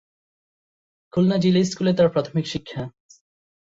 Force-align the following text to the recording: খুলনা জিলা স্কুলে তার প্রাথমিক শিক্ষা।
খুলনা 1.13 1.37
জিলা 1.37 1.61
স্কুলে 1.63 1.91
তার 1.97 2.07
প্রাথমিক 2.09 2.45
শিক্ষা। 2.47 2.81